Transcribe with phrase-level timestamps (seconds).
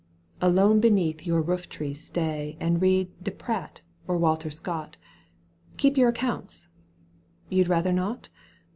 [0.41, 4.97] Alone beneath your rooftree stay And read De Pradt or Walter Scott!
[5.73, 6.69] *^ Keep your accounts!
[7.51, 8.29] You'd rather not